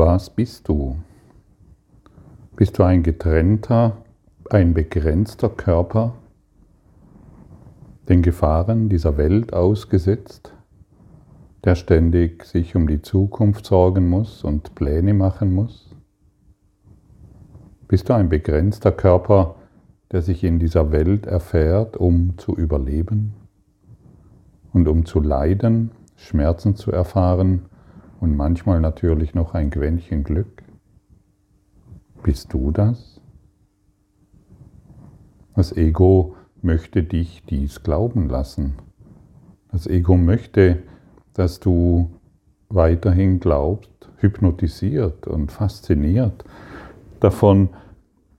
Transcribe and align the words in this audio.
Was 0.00 0.30
bist 0.30 0.68
du? 0.68 0.94
Bist 2.54 2.78
du 2.78 2.84
ein 2.84 3.02
getrennter, 3.02 3.96
ein 4.48 4.72
begrenzter 4.72 5.48
Körper, 5.48 6.14
den 8.08 8.22
Gefahren 8.22 8.88
dieser 8.88 9.16
Welt 9.16 9.52
ausgesetzt, 9.52 10.54
der 11.64 11.74
ständig 11.74 12.44
sich 12.44 12.76
um 12.76 12.86
die 12.86 13.02
Zukunft 13.02 13.66
sorgen 13.66 14.08
muss 14.08 14.44
und 14.44 14.76
Pläne 14.76 15.14
machen 15.14 15.52
muss? 15.52 15.96
Bist 17.88 18.08
du 18.08 18.12
ein 18.12 18.28
begrenzter 18.28 18.92
Körper, 18.92 19.56
der 20.12 20.22
sich 20.22 20.44
in 20.44 20.60
dieser 20.60 20.92
Welt 20.92 21.26
erfährt, 21.26 21.96
um 21.96 22.38
zu 22.38 22.54
überleben 22.54 23.34
und 24.72 24.86
um 24.86 25.06
zu 25.06 25.18
leiden, 25.18 25.90
Schmerzen 26.14 26.76
zu 26.76 26.92
erfahren 26.92 27.62
und 28.20 28.36
manchmal 28.36 28.80
natürlich 28.80 29.34
noch 29.34 29.54
ein 29.54 29.70
Quäntchen 29.70 30.24
Glück? 30.24 30.62
Bist 32.22 32.52
du 32.52 32.70
das? 32.70 33.20
Das 35.54 35.76
Ego 35.76 36.36
möchte 36.62 37.02
dich 37.02 37.42
dies 37.48 37.82
glauben 37.82 38.28
lassen. 38.28 38.74
Das 39.72 39.86
Ego 39.86 40.16
möchte, 40.16 40.82
dass 41.34 41.60
du 41.60 42.10
weiterhin 42.68 43.40
glaubst, 43.40 44.08
hypnotisiert 44.18 45.26
und 45.26 45.52
fasziniert 45.52 46.44
davon, 47.20 47.70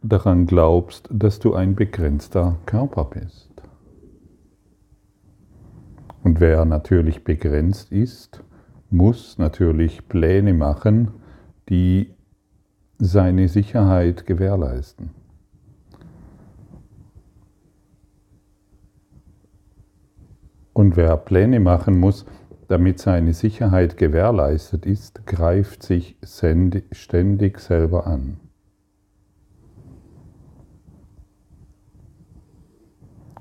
daran 0.01 0.45
glaubst, 0.45 1.09
dass 1.11 1.39
du 1.39 1.53
ein 1.53 1.75
begrenzter 1.75 2.57
Körper 2.65 3.05
bist. 3.05 3.49
Und 6.23 6.39
wer 6.39 6.65
natürlich 6.65 7.23
begrenzt 7.23 7.91
ist, 7.91 8.43
muss 8.89 9.37
natürlich 9.37 10.07
Pläne 10.07 10.53
machen, 10.53 11.11
die 11.69 12.13
seine 12.97 13.47
Sicherheit 13.47 14.25
gewährleisten. 14.25 15.11
Und 20.73 20.95
wer 20.95 21.17
Pläne 21.17 21.59
machen 21.59 21.99
muss, 21.99 22.25
damit 22.67 22.99
seine 22.99 23.33
Sicherheit 23.33 23.97
gewährleistet 23.97 24.85
ist, 24.85 25.25
greift 25.25 25.83
sich 25.83 26.17
ständig 26.91 27.59
selber 27.59 28.07
an. 28.07 28.39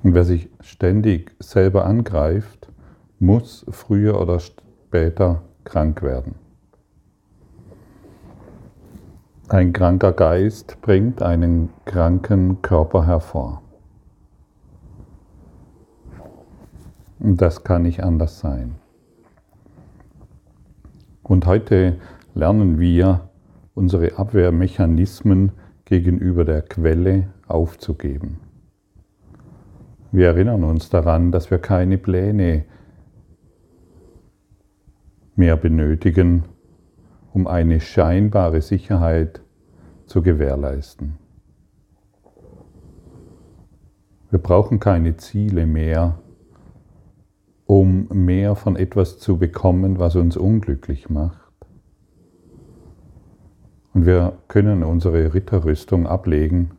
Und 0.02 0.14
wer 0.14 0.24
sich 0.24 0.48
ständig 0.60 1.32
selber 1.38 1.84
angreift, 1.84 2.72
muss 3.18 3.66
früher 3.70 4.20
oder 4.20 4.40
später 4.88 5.42
krank 5.64 6.02
werden. 6.02 6.34
Ein 9.48 9.74
kranker 9.74 10.12
Geist 10.12 10.80
bringt 10.80 11.20
einen 11.20 11.68
kranken 11.84 12.62
Körper 12.62 13.06
hervor. 13.06 13.60
Und 17.18 17.38
das 17.42 17.64
kann 17.64 17.82
nicht 17.82 18.02
anders 18.02 18.40
sein. 18.40 18.76
Und 21.22 21.44
heute 21.44 21.96
lernen 22.34 22.80
wir, 22.80 23.28
unsere 23.74 24.18
Abwehrmechanismen 24.18 25.52
gegenüber 25.84 26.46
der 26.46 26.62
Quelle 26.62 27.28
aufzugeben. 27.46 28.40
Wir 30.12 30.28
erinnern 30.28 30.64
uns 30.64 30.88
daran, 30.88 31.30
dass 31.30 31.50
wir 31.50 31.58
keine 31.58 31.98
Pläne 31.98 32.64
mehr 35.38 35.56
benötigen, 35.56 36.44
um 37.32 37.46
eine 37.46 37.80
scheinbare 37.80 38.60
Sicherheit 38.60 39.40
zu 40.06 40.22
gewährleisten. 40.22 41.18
Wir 44.30 44.38
brauchen 44.38 44.80
keine 44.80 45.16
Ziele 45.16 45.66
mehr, 45.66 46.18
um 47.64 48.08
mehr 48.08 48.56
von 48.56 48.76
etwas 48.76 49.18
zu 49.18 49.38
bekommen, 49.38 49.98
was 49.98 50.16
uns 50.16 50.36
unglücklich 50.36 51.08
macht. 51.08 51.52
Und 53.94 54.06
wir 54.06 54.38
können 54.48 54.82
unsere 54.82 55.32
Ritterrüstung 55.34 56.06
ablegen, 56.06 56.72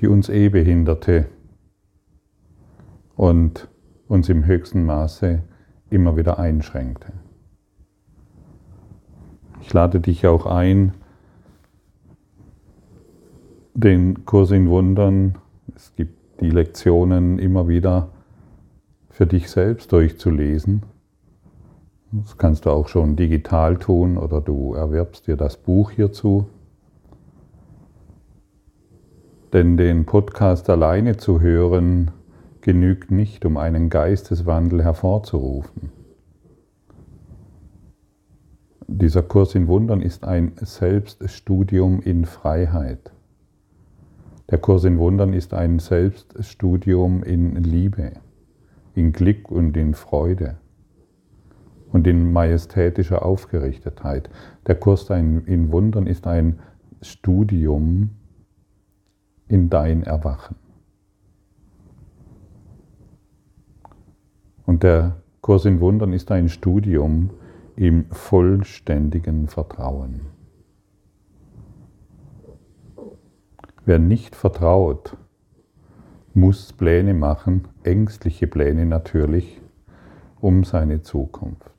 die 0.00 0.08
uns 0.08 0.28
eh 0.28 0.48
behinderte 0.48 1.26
und 3.14 3.68
uns 4.06 4.28
im 4.28 4.44
höchsten 4.44 4.84
Maße 4.84 5.42
immer 5.90 6.16
wieder 6.16 6.38
einschränkte. 6.38 7.12
Ich 9.60 9.72
lade 9.72 10.00
dich 10.00 10.26
auch 10.26 10.46
ein, 10.46 10.94
den 13.74 14.24
Kurs 14.24 14.50
in 14.50 14.68
Wundern, 14.68 15.36
es 15.74 15.94
gibt 15.94 16.40
die 16.40 16.50
Lektionen 16.50 17.38
immer 17.38 17.68
wieder 17.68 18.08
für 19.10 19.26
dich 19.26 19.50
selbst 19.50 19.92
durchzulesen. 19.92 20.82
Das 22.12 22.38
kannst 22.38 22.66
du 22.66 22.70
auch 22.70 22.88
schon 22.88 23.16
digital 23.16 23.76
tun 23.76 24.16
oder 24.16 24.40
du 24.40 24.74
erwerbst 24.74 25.26
dir 25.26 25.36
das 25.36 25.56
Buch 25.56 25.90
hierzu. 25.90 26.46
Denn 29.52 29.76
den 29.76 30.06
Podcast 30.06 30.70
alleine 30.70 31.16
zu 31.16 31.40
hören, 31.40 32.10
genügt 32.66 33.12
nicht, 33.12 33.44
um 33.44 33.58
einen 33.58 33.90
Geisteswandel 33.90 34.82
hervorzurufen. 34.82 35.92
Dieser 38.88 39.22
Kurs 39.22 39.54
in 39.54 39.68
Wundern 39.68 40.02
ist 40.02 40.24
ein 40.24 40.50
Selbststudium 40.56 42.00
in 42.00 42.24
Freiheit. 42.24 43.12
Der 44.50 44.58
Kurs 44.58 44.82
in 44.82 44.98
Wundern 44.98 45.32
ist 45.32 45.54
ein 45.54 45.78
Selbststudium 45.78 47.22
in 47.22 47.54
Liebe, 47.54 48.14
in 48.96 49.12
Glück 49.12 49.48
und 49.48 49.76
in 49.76 49.94
Freude 49.94 50.56
und 51.92 52.08
in 52.08 52.32
majestätischer 52.32 53.24
Aufgerichtetheit. 53.24 54.28
Der 54.66 54.74
Kurs 54.74 55.08
in 55.08 55.70
Wundern 55.70 56.08
ist 56.08 56.26
ein 56.26 56.58
Studium 57.00 58.10
in 59.46 59.70
dein 59.70 60.02
Erwachen. 60.02 60.65
Und 64.66 64.82
der 64.82 65.16
Kurs 65.40 65.64
in 65.64 65.80
Wundern 65.80 66.12
ist 66.12 66.32
ein 66.32 66.48
Studium 66.48 67.30
im 67.76 68.06
vollständigen 68.10 69.46
Vertrauen. 69.46 70.22
Wer 73.84 74.00
nicht 74.00 74.34
vertraut, 74.34 75.16
muss 76.34 76.72
Pläne 76.72 77.14
machen, 77.14 77.68
ängstliche 77.84 78.48
Pläne 78.48 78.84
natürlich, 78.84 79.60
um 80.40 80.64
seine 80.64 81.02
Zukunft. 81.02 81.70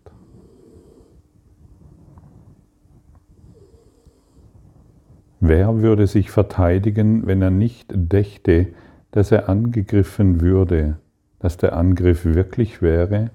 Wer 5.42 5.82
würde 5.82 6.08
sich 6.08 6.32
verteidigen, 6.32 7.28
wenn 7.28 7.42
er 7.42 7.52
nicht 7.52 7.92
dächte, 7.94 8.68
dass 9.12 9.32
er 9.32 9.50
angegriffen 9.50 10.42
würde 10.42 10.98
dass 11.40 11.58
der 11.58 11.76
Angriff 11.76 12.26
wirklich 12.26 12.82
wäre 12.82 13.32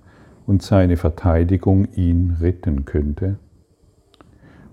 und 0.47 0.63
seine 0.63 0.97
Verteidigung 0.97 1.87
ihn 1.95 2.37
retten 2.41 2.85
könnte? 2.85 3.39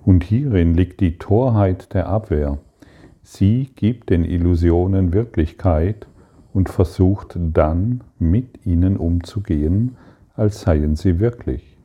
Und 0.06 0.24
hierin 0.24 0.74
liegt 0.74 1.02
die 1.02 1.18
Torheit 1.18 1.94
der 1.94 2.08
Abwehr. 2.08 2.60
Sie 3.22 3.70
gibt 3.76 4.10
den 4.10 4.26
Illusionen 4.26 5.14
Wirklichkeit 5.14 6.08
und 6.54 6.70
versucht 6.70 7.38
dann 7.40 8.02
mit 8.18 8.66
ihnen 8.66 8.98
umzugehen, 8.98 9.98
als 10.36 10.62
seien 10.62 10.96
sie 10.96 11.20
wirklich. 11.20 11.78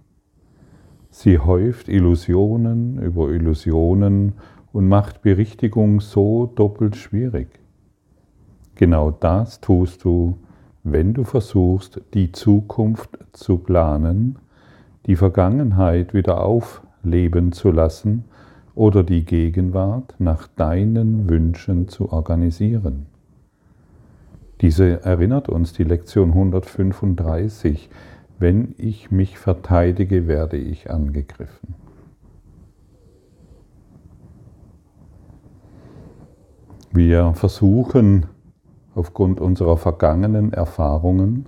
Sie 1.11 1.39
häuft 1.39 1.89
Illusionen 1.89 2.99
über 2.99 3.31
Illusionen 3.31 4.33
und 4.73 4.89
macht 4.89 5.23
Berichtigung 5.23 6.01
so 6.01 6.47
doppelt 6.47 6.97
schwierig. 6.97 7.49
Genau 8.75 9.13
das 9.13 9.61
tust 9.61 10.05
du, 10.05 10.37
wenn 10.85 11.15
du 11.15 11.25
versuchst, 11.25 12.03
die 12.13 12.31
Zukunft 12.31 13.19
zu 13.33 13.57
planen, 13.57 14.39
die 15.07 15.17
Vergangenheit 15.17 16.13
wieder 16.13 16.43
aufleben 16.43 17.53
zu 17.53 17.71
lassen 17.71 18.25
oder 18.75 19.03
die 19.03 19.25
Gegenwart 19.25 20.15
nach 20.19 20.47
deinen 20.47 21.29
Wünschen 21.29 21.89
zu 21.89 22.13
organisieren. 22.13 23.07
Diese 24.61 25.03
erinnert 25.03 25.49
uns 25.49 25.73
die 25.73 25.85
Lektion 25.85 26.29
135. 26.29 27.89
Wenn 28.39 28.75
ich 28.79 29.11
mich 29.11 29.39
verteidige, 29.39 30.27
werde 30.29 30.59
ich 30.59 30.91
angegriffen. 30.91 31.75
Wir 36.93 37.33
versuchen 37.35 38.27
aufgrund 38.95 39.41
unserer 39.41 39.77
vergangenen 39.77 40.53
Erfahrungen 40.53 41.47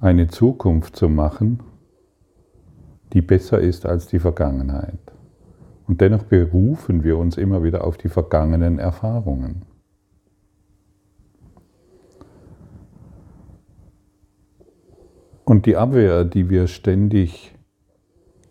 eine 0.00 0.28
Zukunft 0.28 0.96
zu 0.96 1.08
machen, 1.08 1.60
die 3.12 3.22
besser 3.22 3.60
ist 3.60 3.86
als 3.86 4.06
die 4.06 4.18
Vergangenheit. 4.18 4.98
Und 5.86 6.00
dennoch 6.00 6.24
berufen 6.24 7.02
wir 7.02 7.16
uns 7.16 7.36
immer 7.36 7.62
wieder 7.64 7.84
auf 7.84 7.96
die 7.96 8.08
vergangenen 8.08 8.78
Erfahrungen. 8.78 9.62
Und 15.44 15.64
die 15.64 15.76
Abwehr, 15.76 16.26
die 16.26 16.50
wir 16.50 16.66
ständig 16.66 17.54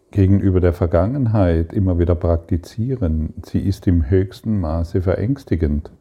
gegenüber 0.10 0.60
der 0.60 0.74
Vergangenheit 0.74 1.72
immer 1.72 2.00
wieder 2.00 2.16
praktizieren, 2.16 3.36
sie 3.46 3.60
ist 3.60 3.86
im 3.86 4.10
höchsten 4.10 4.60
Maße 4.60 5.04
verängstigend. 5.04 5.92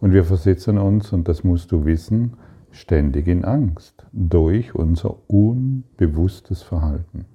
Und 0.00 0.12
wir 0.12 0.24
versetzen 0.24 0.78
uns, 0.78 1.12
und 1.12 1.28
das 1.28 1.44
musst 1.44 1.72
du 1.72 1.84
wissen, 1.84 2.36
ständig 2.70 3.26
in 3.26 3.44
Angst 3.44 4.06
durch 4.12 4.74
unser 4.74 5.16
unbewusstes 5.28 6.62
Verhalten. 6.62 7.26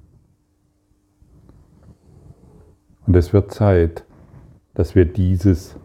Und 3.06 3.16
es 3.16 3.34
wird 3.34 3.52
Zeit, 3.52 4.06
dass 4.74 4.96
wir 4.96 5.06
dieses 5.06 5.76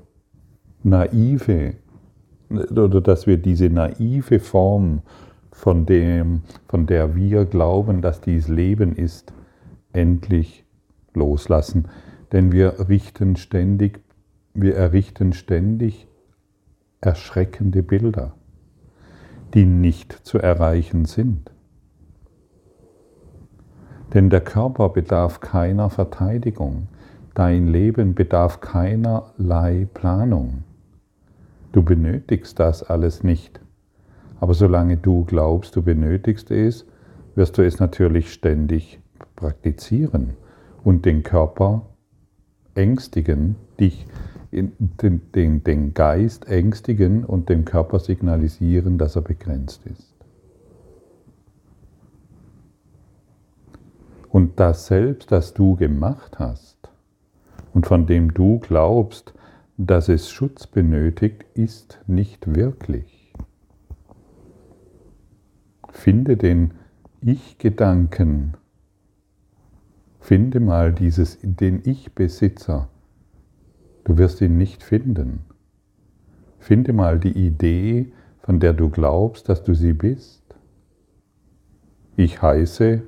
naive 0.82 1.74
oder 2.48 3.00
dass 3.00 3.26
wir 3.26 3.36
diese 3.36 3.68
naive 3.68 4.40
Form, 4.40 5.02
von, 5.52 5.84
dem, 5.84 6.42
von 6.68 6.86
der 6.86 7.14
wir 7.14 7.44
glauben, 7.44 8.02
dass 8.02 8.20
dies 8.20 8.48
Leben 8.48 8.94
ist, 8.94 9.32
endlich 9.92 10.64
loslassen. 11.12 11.88
Denn 12.32 12.52
wir 12.52 12.88
richten 12.88 13.36
ständig, 13.36 14.00
wir 14.54 14.76
errichten 14.76 15.32
ständig 15.32 16.06
erschreckende 17.00 17.82
Bilder, 17.82 18.34
die 19.54 19.64
nicht 19.64 20.12
zu 20.12 20.38
erreichen 20.38 21.04
sind. 21.04 21.50
Denn 24.12 24.28
der 24.28 24.40
Körper 24.40 24.88
bedarf 24.88 25.40
keiner 25.40 25.88
Verteidigung. 25.88 26.88
Dein 27.34 27.68
Leben 27.68 28.14
bedarf 28.14 28.60
keinerlei 28.60 29.86
Planung. 29.94 30.64
Du 31.72 31.82
benötigst 31.82 32.58
das 32.58 32.82
alles 32.82 33.22
nicht. 33.22 33.60
Aber 34.40 34.54
solange 34.54 34.96
du 34.96 35.24
glaubst, 35.24 35.76
du 35.76 35.82
benötigst 35.82 36.50
es, 36.50 36.86
wirst 37.34 37.56
du 37.56 37.62
es 37.62 37.78
natürlich 37.78 38.32
ständig 38.32 39.00
praktizieren 39.36 40.34
und 40.82 41.04
den 41.04 41.22
Körper 41.22 41.86
ängstigen, 42.74 43.56
dich, 43.78 44.06
den, 44.52 45.22
den, 45.34 45.64
den 45.64 45.94
Geist 45.94 46.48
ängstigen 46.48 47.24
und 47.24 47.48
dem 47.48 47.64
Körper 47.64 47.98
signalisieren, 47.98 48.98
dass 48.98 49.16
er 49.16 49.22
begrenzt 49.22 49.86
ist. 49.86 50.14
Und 54.28 54.60
das 54.60 54.86
Selbst, 54.86 55.32
das 55.32 55.54
du 55.54 55.76
gemacht 55.76 56.38
hast, 56.38 56.80
und 57.72 57.86
von 57.86 58.06
dem 58.06 58.34
du 58.34 58.58
glaubst, 58.58 59.34
dass 59.76 60.08
es 60.08 60.30
Schutz 60.30 60.66
benötigt, 60.66 61.44
ist 61.54 62.00
nicht 62.06 62.54
wirklich. 62.54 63.32
Finde 65.90 66.36
den 66.36 66.72
Ich-Gedanken, 67.20 68.54
finde 70.20 70.60
mal 70.60 70.92
dieses, 70.92 71.38
den 71.42 71.82
Ich-Besitzer. 71.84 72.88
Du 74.10 74.18
wirst 74.18 74.40
ihn 74.40 74.56
nicht 74.58 74.82
finden. 74.82 75.44
Finde 76.58 76.92
mal 76.92 77.20
die 77.20 77.46
Idee, 77.46 78.12
von 78.40 78.58
der 78.58 78.72
du 78.72 78.90
glaubst, 78.90 79.48
dass 79.48 79.62
du 79.62 79.72
sie 79.72 79.92
bist. 79.92 80.42
Ich 82.16 82.42
heiße 82.42 83.02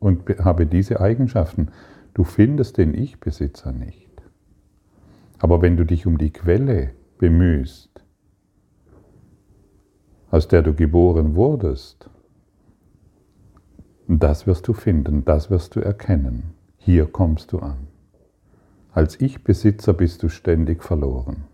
und 0.00 0.28
habe 0.40 0.66
diese 0.66 1.00
Eigenschaften. 1.00 1.70
Du 2.12 2.24
findest 2.24 2.76
den 2.76 2.92
Ich-Besitzer 2.92 3.72
nicht. 3.72 4.10
Aber 5.38 5.62
wenn 5.62 5.78
du 5.78 5.86
dich 5.86 6.06
um 6.06 6.18
die 6.18 6.30
Quelle 6.30 6.90
bemühst, 7.16 8.04
aus 10.30 10.46
der 10.46 10.60
du 10.60 10.74
geboren 10.74 11.36
wurdest, 11.36 12.10
das 14.08 14.46
wirst 14.46 14.68
du 14.68 14.74
finden, 14.74 15.24
das 15.24 15.48
wirst 15.48 15.74
du 15.74 15.80
erkennen. 15.80 16.52
Hier 16.76 17.06
kommst 17.06 17.52
du 17.52 17.60
an. 17.60 17.91
Als 18.92 19.20
Ich-Besitzer 19.20 19.92
bist 19.92 20.22
du 20.22 20.28
ständig 20.28 20.84
verloren. 20.84 21.44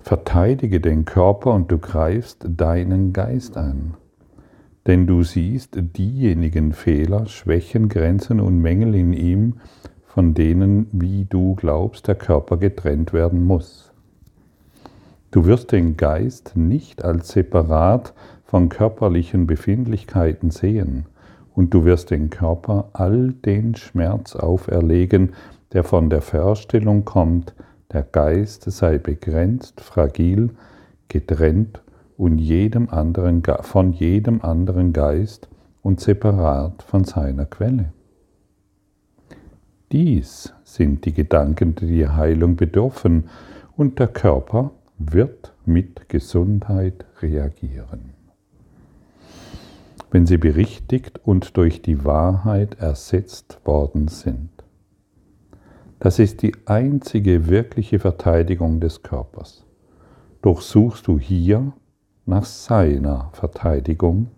Verteidige 0.00 0.80
den 0.80 1.04
Körper 1.04 1.52
und 1.54 1.70
du 1.70 1.78
greifst 1.78 2.44
deinen 2.48 3.12
Geist 3.12 3.56
an 3.56 3.94
denn 4.86 5.06
du 5.06 5.22
siehst 5.22 5.78
diejenigen 5.96 6.72
Fehler, 6.72 7.26
Schwächen, 7.26 7.88
Grenzen 7.88 8.40
und 8.40 8.60
Mängel 8.60 8.94
in 8.94 9.12
ihm, 9.12 9.54
von 10.04 10.34
denen, 10.34 10.86
wie 10.92 11.24
du 11.24 11.54
glaubst, 11.54 12.06
der 12.06 12.14
Körper 12.14 12.56
getrennt 12.58 13.12
werden 13.12 13.44
muss. 13.44 13.92
Du 15.30 15.46
wirst 15.46 15.72
den 15.72 15.96
Geist 15.96 16.52
nicht 16.54 17.02
als 17.02 17.30
separat 17.30 18.12
von 18.44 18.68
körperlichen 18.68 19.46
Befindlichkeiten 19.46 20.50
sehen, 20.50 21.06
und 21.54 21.72
du 21.72 21.84
wirst 21.84 22.10
den 22.10 22.30
Körper 22.30 22.90
all 22.92 23.32
den 23.32 23.74
Schmerz 23.74 24.36
auferlegen, 24.36 25.32
der 25.72 25.84
von 25.84 26.10
der 26.10 26.20
Vorstellung 26.20 27.04
kommt, 27.04 27.54
der 27.92 28.02
Geist 28.02 28.70
sei 28.70 28.98
begrenzt, 28.98 29.80
fragil, 29.80 30.50
getrennt 31.08 31.80
und 32.16 32.38
jedem 32.38 32.88
anderen, 32.90 33.42
von 33.60 33.92
jedem 33.92 34.40
anderen 34.42 34.92
Geist 34.92 35.48
und 35.82 36.00
separat 36.00 36.82
von 36.82 37.04
seiner 37.04 37.44
Quelle. 37.44 37.92
Dies 39.92 40.52
sind 40.64 41.04
die 41.04 41.12
Gedanken, 41.12 41.74
die 41.76 41.86
die 41.86 42.08
Heilung 42.08 42.56
bedürfen, 42.56 43.28
und 43.76 43.98
der 43.98 44.08
Körper 44.08 44.70
wird 44.98 45.52
mit 45.64 46.08
Gesundheit 46.08 47.04
reagieren. 47.20 48.14
Wenn 50.14 50.26
sie 50.26 50.38
berichtigt 50.38 51.18
und 51.24 51.56
durch 51.56 51.82
die 51.82 52.04
Wahrheit 52.04 52.78
ersetzt 52.78 53.58
worden 53.64 54.06
sind. 54.06 54.48
Das 55.98 56.20
ist 56.20 56.42
die 56.42 56.54
einzige 56.66 57.48
wirkliche 57.48 57.98
Verteidigung 57.98 58.78
des 58.78 59.02
Körpers. 59.02 59.66
Doch 60.40 60.60
suchst 60.60 61.08
du 61.08 61.18
hier 61.18 61.72
nach 62.26 62.44
seiner 62.44 63.30
Verteidigung. 63.32 64.28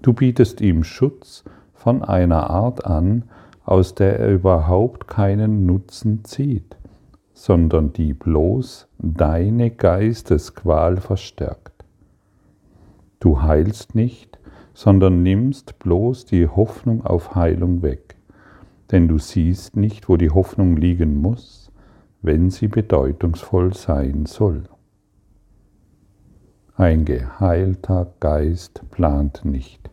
Du 0.00 0.14
bietest 0.14 0.62
ihm 0.62 0.84
Schutz 0.84 1.44
von 1.74 2.02
einer 2.02 2.48
Art 2.48 2.86
an, 2.86 3.24
aus 3.62 3.94
der 3.94 4.20
er 4.20 4.30
überhaupt 4.30 5.06
keinen 5.06 5.66
Nutzen 5.66 6.24
zieht, 6.24 6.78
sondern 7.34 7.92
die 7.92 8.14
bloß 8.14 8.88
deine 8.96 9.70
Geistesqual 9.70 10.96
verstärkt. 10.96 11.63
Du 13.24 13.40
heilst 13.40 13.94
nicht, 13.94 14.38
sondern 14.74 15.22
nimmst 15.22 15.78
bloß 15.78 16.26
die 16.26 16.46
Hoffnung 16.46 17.06
auf 17.06 17.34
Heilung 17.34 17.80
weg, 17.80 18.16
denn 18.90 19.08
du 19.08 19.16
siehst 19.16 19.76
nicht, 19.76 20.10
wo 20.10 20.18
die 20.18 20.28
Hoffnung 20.28 20.76
liegen 20.76 21.22
muss, 21.22 21.72
wenn 22.20 22.50
sie 22.50 22.68
bedeutungsvoll 22.68 23.72
sein 23.72 24.26
soll. 24.26 24.64
Ein 26.76 27.06
geheilter 27.06 28.12
Geist 28.20 28.82
plant 28.90 29.42
nicht. 29.46 29.88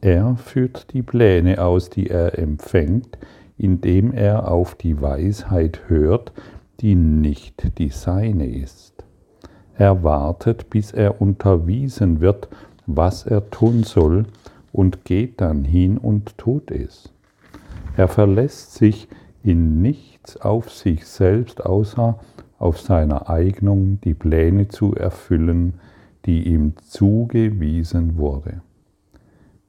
Er 0.00 0.34
führt 0.34 0.92
die 0.94 1.02
Pläne 1.04 1.62
aus, 1.62 1.90
die 1.90 2.10
er 2.10 2.36
empfängt, 2.40 3.18
indem 3.56 4.12
er 4.12 4.50
auf 4.50 4.74
die 4.74 5.00
Weisheit 5.00 5.82
hört, 5.86 6.32
die 6.80 6.96
nicht 6.96 7.78
die 7.78 7.90
seine 7.90 8.48
ist. 8.48 9.03
Er 9.76 10.02
wartet, 10.02 10.70
bis 10.70 10.92
er 10.92 11.20
unterwiesen 11.20 12.20
wird, 12.20 12.48
was 12.86 13.26
er 13.26 13.50
tun 13.50 13.82
soll, 13.82 14.26
und 14.72 15.04
geht 15.04 15.40
dann 15.40 15.64
hin 15.64 15.98
und 15.98 16.36
tut 16.36 16.70
es. 16.70 17.12
Er 17.96 18.08
verlässt 18.08 18.74
sich 18.74 19.08
in 19.44 19.82
nichts 19.82 20.36
auf 20.40 20.70
sich 20.72 21.06
selbst, 21.06 21.64
außer 21.64 22.18
auf 22.58 22.80
seiner 22.80 23.30
Eignung, 23.30 24.00
die 24.02 24.14
Pläne 24.14 24.68
zu 24.68 24.94
erfüllen, 24.94 25.74
die 26.24 26.48
ihm 26.48 26.74
zugewiesen 26.78 28.16
wurde. 28.16 28.62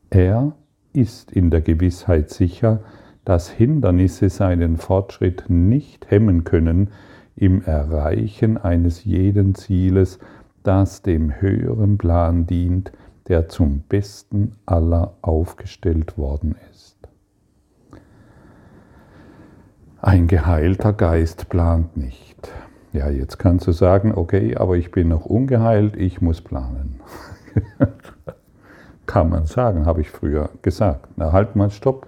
Er 0.09 0.53
ist 0.93 1.31
in 1.31 1.51
der 1.51 1.61
Gewissheit 1.61 2.29
sicher, 2.29 2.79
dass 3.25 3.49
Hindernisse 3.49 4.29
seinen 4.29 4.77
Fortschritt 4.77 5.45
nicht 5.49 6.09
hemmen 6.09 6.45
können 6.45 6.89
im 7.35 7.63
Erreichen 7.63 8.57
eines 8.57 9.03
jeden 9.03 9.55
Zieles, 9.55 10.19
das 10.63 11.01
dem 11.01 11.41
höheren 11.41 11.97
Plan 11.97 12.47
dient, 12.47 12.91
der 13.27 13.49
zum 13.49 13.81
Besten 13.81 14.55
aller 14.65 15.13
aufgestellt 15.21 16.17
worden 16.17 16.55
ist. 16.71 16.97
Ein 20.01 20.27
geheilter 20.27 20.93
Geist 20.93 21.49
plant 21.49 21.97
nicht. 21.97 22.51
Ja, 22.93 23.09
jetzt 23.09 23.39
kannst 23.39 23.67
du 23.67 23.71
sagen, 23.71 24.13
okay, 24.15 24.55
aber 24.55 24.77
ich 24.77 24.91
bin 24.91 25.09
noch 25.09 25.25
ungeheilt, 25.25 25.97
ich 25.97 26.21
muss 26.21 26.41
planen. 26.41 26.99
Kann 29.05 29.29
man 29.29 29.47
sagen, 29.47 29.85
habe 29.85 30.01
ich 30.01 30.09
früher 30.09 30.49
gesagt. 30.61 31.07
Na 31.15 31.31
halt 31.31 31.55
mal, 31.55 31.71
stopp. 31.71 32.07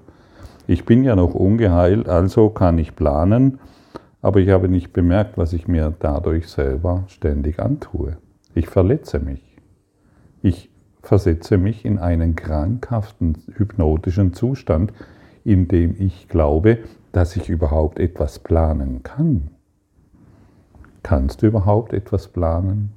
Ich 0.67 0.85
bin 0.85 1.03
ja 1.03 1.15
noch 1.15 1.33
ungeheilt, 1.33 2.07
also 2.09 2.49
kann 2.49 2.77
ich 2.77 2.95
planen, 2.95 3.59
aber 4.21 4.39
ich 4.39 4.49
habe 4.49 4.69
nicht 4.69 4.93
bemerkt, 4.93 5.37
was 5.37 5.53
ich 5.53 5.67
mir 5.67 5.93
dadurch 5.99 6.47
selber 6.47 7.03
ständig 7.07 7.59
antue. 7.59 8.17
Ich 8.55 8.67
verletze 8.67 9.19
mich. 9.19 9.57
Ich 10.41 10.71
versetze 11.01 11.57
mich 11.57 11.85
in 11.85 11.99
einen 11.99 12.35
krankhaften 12.35 13.37
hypnotischen 13.55 14.33
Zustand, 14.33 14.93
in 15.43 15.67
dem 15.67 15.95
ich 15.99 16.27
glaube, 16.27 16.79
dass 17.11 17.35
ich 17.35 17.49
überhaupt 17.49 17.99
etwas 17.99 18.39
planen 18.39 19.03
kann. 19.03 19.51
Kannst 21.03 21.41
du 21.41 21.47
überhaupt 21.47 21.93
etwas 21.93 22.27
planen? 22.27 22.91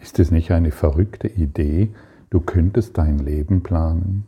Ist 0.00 0.18
es 0.18 0.30
nicht 0.30 0.50
eine 0.50 0.72
verrückte 0.72 1.28
Idee, 1.28 1.88
du 2.28 2.40
könntest 2.40 2.98
dein 2.98 3.18
Leben 3.18 3.62
planen? 3.62 4.26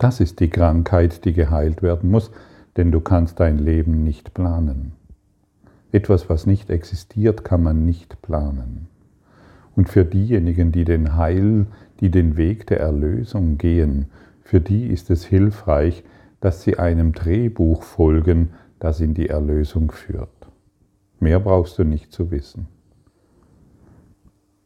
Das 0.00 0.18
ist 0.18 0.40
die 0.40 0.50
Krankheit, 0.50 1.24
die 1.24 1.32
geheilt 1.32 1.80
werden 1.80 2.10
muss, 2.10 2.32
denn 2.76 2.90
du 2.90 3.00
kannst 3.00 3.38
dein 3.38 3.58
Leben 3.58 4.02
nicht 4.02 4.34
planen. 4.34 4.92
Etwas, 5.92 6.28
was 6.28 6.46
nicht 6.46 6.70
existiert, 6.70 7.44
kann 7.44 7.62
man 7.62 7.84
nicht 7.84 8.20
planen. 8.20 8.88
Und 9.76 9.88
für 9.88 10.04
diejenigen, 10.04 10.72
die 10.72 10.84
den 10.84 11.14
Heil, 11.14 11.66
die 12.00 12.10
den 12.10 12.36
Weg 12.36 12.66
der 12.66 12.80
Erlösung 12.80 13.58
gehen, 13.58 14.06
für 14.42 14.60
die 14.60 14.88
ist 14.88 15.08
es 15.10 15.24
hilfreich, 15.24 16.02
dass 16.40 16.62
sie 16.62 16.78
einem 16.78 17.12
Drehbuch 17.12 17.84
folgen, 17.84 18.50
das 18.80 19.00
in 19.00 19.14
die 19.14 19.28
Erlösung 19.28 19.92
führt. 19.92 20.48
Mehr 21.20 21.38
brauchst 21.38 21.78
du 21.78 21.84
nicht 21.84 22.12
zu 22.12 22.32
wissen 22.32 22.66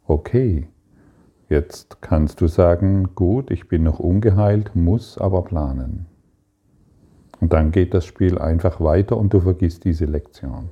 okay, 0.07 0.67
jetzt 1.49 2.01
kannst 2.01 2.41
du 2.41 2.47
sagen, 2.47 3.15
gut, 3.15 3.51
ich 3.51 3.69
bin 3.69 3.83
noch 3.83 3.99
ungeheilt, 3.99 4.75
muss 4.75 5.19
aber 5.19 5.43
planen. 5.43 6.07
Und 7.41 7.53
dann 7.53 7.73
geht 7.73 7.95
das 7.95 8.05
Spiel 8.05 8.39
einfach 8.39 8.81
weiter 8.81 9.17
und 9.17 9.33
du 9.33 9.41
vergisst 9.41 9.85
diese 9.85 10.07
Lektion. 10.07 10.71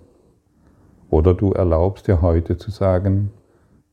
Oder 1.11 1.35
du 1.35 1.53
erlaubst 1.53 2.09
dir 2.09 2.23
heute 2.23 2.57
zu 2.57 2.71
sagen, 2.71 3.31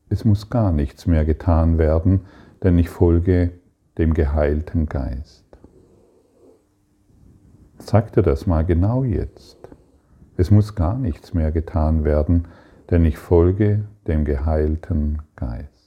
es 0.08 0.24
muss 0.24 0.48
gar 0.48 0.72
nichts 0.72 1.06
mehr 1.06 1.24
getan 1.24 1.78
werden, 1.78 2.22
denn 2.62 2.78
ich 2.78 2.88
folge 2.88 3.52
dem 3.98 4.14
geheilten 4.14 4.86
Geist. 4.86 5.44
Sag 7.78 8.12
dir 8.12 8.22
das 8.22 8.46
mal 8.46 8.64
genau 8.64 9.04
jetzt. 9.04 9.58
Es 10.36 10.50
muss 10.50 10.74
gar 10.74 10.96
nichts 10.96 11.34
mehr 11.34 11.52
getan 11.52 12.04
werden, 12.04 12.48
denn 12.90 13.04
ich 13.04 13.18
folge 13.18 13.84
dem 14.06 14.24
geheilten 14.24 15.20
Geist. 15.36 15.79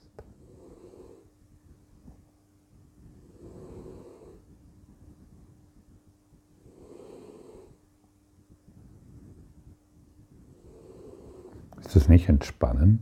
Ist 11.93 12.05
das 12.05 12.09
nicht 12.09 12.27
entspannend? 12.27 13.01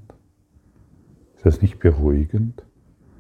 Ist 1.38 1.46
das 1.46 1.62
nicht 1.62 1.80
beruhigend? 1.80 2.62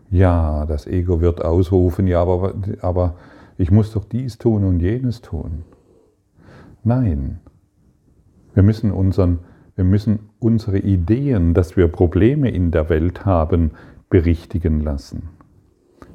Ja, 0.09 0.65
das 0.65 0.85
Ego 0.85 1.21
wird 1.21 1.41
ausrufen, 1.41 2.07
ja, 2.07 2.21
aber, 2.21 2.55
aber 2.81 3.15
ich 3.57 3.71
muss 3.71 3.93
doch 3.93 4.03
dies 4.03 4.37
tun 4.37 4.65
und 4.65 4.81
jenes 4.81 5.21
tun. 5.21 5.63
Nein, 6.83 7.39
wir 8.53 8.63
müssen 8.63 8.91
unseren 8.91 9.39
wir 9.75 9.85
müssen 9.85 10.27
unsere 10.39 10.77
Ideen, 10.77 11.53
dass 11.53 11.77
wir 11.77 11.87
Probleme 11.87 12.49
in 12.49 12.71
der 12.71 12.89
Welt 12.89 13.23
haben, 13.25 13.71
berichtigen 14.09 14.81
lassen. 14.81 15.29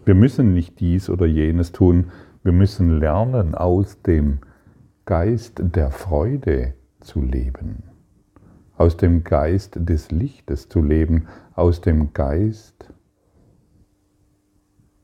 Wir 0.05 0.15
müssen 0.15 0.53
nicht 0.53 0.81
dies 0.81 1.09
oder 1.09 1.25
jenes 1.25 1.73
tun, 1.73 2.09
wir 2.43 2.53
müssen 2.53 2.99
lernen, 2.99 3.55
aus 3.55 4.03
dem 4.03 4.41
Geist 5.07 5.63
der 5.65 5.91
Freude 5.91 6.75
zu 7.01 7.23
leben, 7.23 7.85
aus 8.77 8.97
dem 8.97 9.25
Geist 9.25 9.79
des 9.81 10.11
Lichtes 10.11 10.69
zu 10.69 10.83
leben, 10.83 11.27
aus 11.55 11.81
dem 11.81 12.13
Geist 12.13 12.93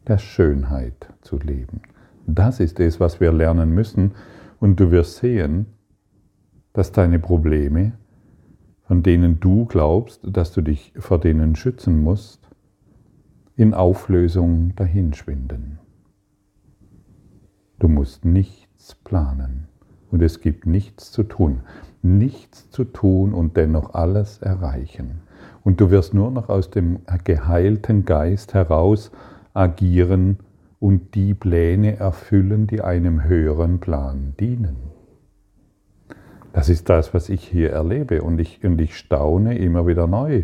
der 0.06 0.18
Schönheit 0.18 1.12
zu 1.22 1.38
leben. 1.38 1.82
Das 2.26 2.60
ist 2.60 2.80
es, 2.80 3.00
was 3.00 3.20
wir 3.20 3.32
lernen 3.32 3.70
müssen 3.70 4.12
und 4.60 4.78
du 4.78 4.90
wirst 4.90 5.16
sehen, 5.16 5.66
dass 6.72 6.92
deine 6.92 7.18
Probleme 7.18 7.92
von 8.92 9.02
denen 9.02 9.40
du 9.40 9.64
glaubst, 9.64 10.20
dass 10.22 10.52
du 10.52 10.60
dich 10.60 10.92
vor 10.98 11.18
denen 11.18 11.56
schützen 11.56 12.02
musst, 12.02 12.46
in 13.56 13.72
Auflösung 13.72 14.74
dahinschwinden. 14.76 15.78
Du 17.78 17.88
musst 17.88 18.26
nichts 18.26 18.94
planen 18.96 19.66
und 20.10 20.20
es 20.20 20.42
gibt 20.42 20.66
nichts 20.66 21.10
zu 21.10 21.22
tun. 21.22 21.60
Nichts 22.02 22.70
zu 22.70 22.84
tun 22.84 23.32
und 23.32 23.56
dennoch 23.56 23.94
alles 23.94 24.38
erreichen. 24.38 25.22
Und 25.64 25.80
du 25.80 25.90
wirst 25.90 26.14
nur 26.14 26.30
noch 26.30 26.48
aus 26.48 26.70
dem 26.70 26.98
geheilten 27.24 28.04
Geist 28.04 28.54
heraus 28.54 29.12
agieren 29.54 30.38
und 30.80 31.14
die 31.14 31.34
Pläne 31.34 31.96
erfüllen, 31.96 32.66
die 32.66 32.80
einem 32.80 33.24
höheren 33.24 33.78
Plan 33.78 34.34
dienen. 34.40 34.76
Das 36.52 36.68
ist 36.68 36.88
das, 36.88 37.14
was 37.14 37.28
ich 37.28 37.44
hier 37.44 37.70
erlebe 37.70 38.22
und 38.22 38.38
ich, 38.40 38.64
und 38.64 38.80
ich 38.80 38.96
staune 38.96 39.56
immer 39.56 39.86
wieder 39.86 40.06
neu. 40.06 40.42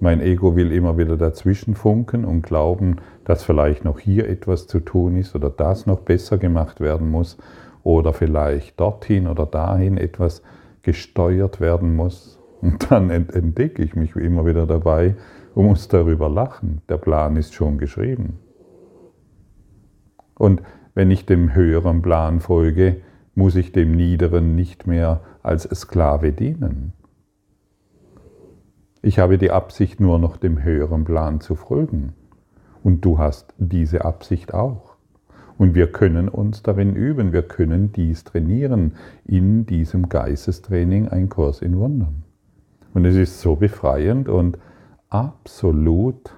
Mein 0.00 0.20
Ego 0.20 0.54
will 0.54 0.70
immer 0.70 0.98
wieder 0.98 1.16
dazwischen 1.16 1.74
funken 1.74 2.24
und 2.24 2.42
glauben, 2.42 2.96
dass 3.24 3.42
vielleicht 3.42 3.84
noch 3.84 3.98
hier 3.98 4.28
etwas 4.28 4.68
zu 4.68 4.78
tun 4.78 5.16
ist 5.16 5.34
oder 5.34 5.50
das 5.50 5.86
noch 5.86 6.00
besser 6.00 6.38
gemacht 6.38 6.80
werden 6.80 7.10
muss 7.10 7.38
oder 7.82 8.12
vielleicht 8.12 8.78
dorthin 8.78 9.26
oder 9.26 9.46
dahin 9.46 9.96
etwas 9.96 10.42
gesteuert 10.88 11.60
werden 11.60 11.96
muss. 11.96 12.38
Und 12.62 12.90
dann 12.90 13.10
entdecke 13.10 13.82
ich 13.82 13.94
mich 13.94 14.16
immer 14.16 14.46
wieder 14.46 14.66
dabei 14.66 15.16
und 15.54 15.66
muss 15.66 15.86
darüber 15.88 16.30
lachen. 16.30 16.80
Der 16.88 16.96
Plan 16.96 17.36
ist 17.36 17.52
schon 17.52 17.76
geschrieben. 17.76 18.38
Und 20.38 20.62
wenn 20.94 21.10
ich 21.10 21.26
dem 21.26 21.54
höheren 21.54 22.00
Plan 22.00 22.40
folge, 22.40 23.02
muss 23.34 23.54
ich 23.54 23.72
dem 23.72 23.92
Niederen 23.92 24.56
nicht 24.56 24.86
mehr 24.86 25.20
als 25.42 25.64
Sklave 25.64 26.32
dienen. 26.32 26.94
Ich 29.02 29.18
habe 29.18 29.36
die 29.36 29.50
Absicht, 29.50 30.00
nur 30.00 30.18
noch 30.18 30.38
dem 30.38 30.62
höheren 30.62 31.04
Plan 31.04 31.42
zu 31.42 31.54
folgen. 31.54 32.14
Und 32.82 33.04
du 33.04 33.18
hast 33.18 33.52
diese 33.58 34.06
Absicht 34.06 34.54
auch. 34.54 34.96
Und 35.58 35.74
wir 35.74 35.90
können 35.90 36.28
uns 36.28 36.62
darin 36.62 36.94
üben, 36.94 37.32
wir 37.32 37.42
können 37.42 37.90
dies 37.92 38.22
trainieren 38.22 38.94
in 39.24 39.66
diesem 39.66 40.08
Geistestraining, 40.08 41.08
ein 41.08 41.28
Kurs 41.28 41.62
in 41.62 41.76
Wundern. 41.76 42.22
Und 42.94 43.04
es 43.04 43.16
ist 43.16 43.40
so 43.40 43.56
befreiend 43.56 44.28
und 44.28 44.56
absolut 45.08 46.30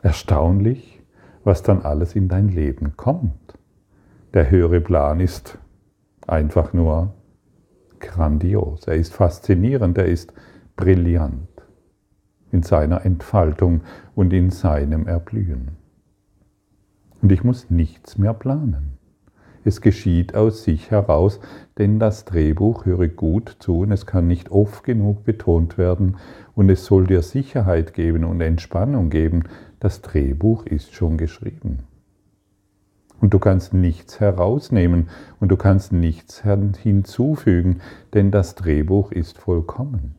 erstaunlich, 0.00 1.02
was 1.44 1.62
dann 1.62 1.82
alles 1.82 2.16
in 2.16 2.28
dein 2.28 2.48
Leben 2.48 2.96
kommt. 2.96 3.58
Der 4.32 4.50
höhere 4.50 4.80
Plan 4.80 5.20
ist 5.20 5.58
einfach 6.26 6.72
nur 6.72 7.12
grandios. 8.00 8.86
Er 8.86 8.94
ist 8.94 9.12
faszinierend, 9.12 9.98
er 9.98 10.06
ist 10.06 10.32
brillant 10.76 11.48
in 12.50 12.62
seiner 12.62 13.04
Entfaltung 13.04 13.82
und 14.14 14.32
in 14.32 14.50
seinem 14.50 15.06
Erblühen. 15.06 15.81
Und 17.22 17.32
ich 17.32 17.44
muss 17.44 17.70
nichts 17.70 18.18
mehr 18.18 18.34
planen. 18.34 18.98
Es 19.64 19.80
geschieht 19.80 20.34
aus 20.34 20.64
sich 20.64 20.90
heraus, 20.90 21.38
denn 21.78 22.00
das 22.00 22.24
Drehbuch, 22.24 22.84
höre 22.84 23.06
gut 23.06 23.56
zu, 23.60 23.80
und 23.80 23.92
es 23.92 24.06
kann 24.06 24.26
nicht 24.26 24.50
oft 24.50 24.82
genug 24.82 25.24
betont 25.24 25.78
werden, 25.78 26.16
und 26.54 26.68
es 26.68 26.84
soll 26.84 27.06
dir 27.06 27.22
Sicherheit 27.22 27.94
geben 27.94 28.24
und 28.24 28.40
Entspannung 28.40 29.08
geben, 29.08 29.44
das 29.78 30.02
Drehbuch 30.02 30.66
ist 30.66 30.94
schon 30.94 31.16
geschrieben. 31.16 31.84
Und 33.20 33.34
du 33.34 33.38
kannst 33.38 33.72
nichts 33.72 34.18
herausnehmen 34.18 35.08
und 35.38 35.48
du 35.48 35.56
kannst 35.56 35.92
nichts 35.92 36.42
hinzufügen, 36.42 37.80
denn 38.14 38.32
das 38.32 38.56
Drehbuch 38.56 39.12
ist 39.12 39.38
vollkommen. 39.38 40.16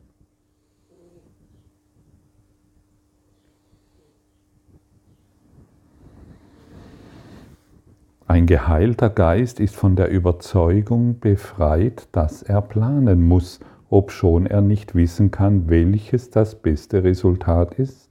Ein 8.26 8.46
geheilter 8.46 9.10
Geist 9.10 9.60
ist 9.60 9.76
von 9.76 9.96
der 9.96 10.10
Überzeugung 10.10 11.20
befreit, 11.20 12.08
dass 12.12 12.42
er 12.42 12.62
planen 12.62 13.26
muss, 13.26 13.60
obschon 13.90 14.46
er 14.46 14.60
nicht 14.60 14.94
wissen 14.94 15.30
kann, 15.30 15.68
welches 15.68 16.30
das 16.30 16.54
beste 16.54 17.04
Resultat 17.04 17.74
ist, 17.74 18.10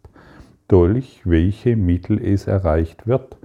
durch 0.67 1.22
welche 1.25 1.75
Mittel 1.75 2.24
es 2.24 2.48
erreicht 2.48 3.08
wird 3.08 3.38